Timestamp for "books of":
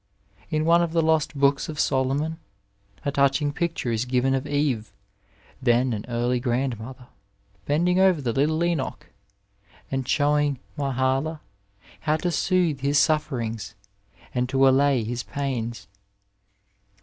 1.37-1.79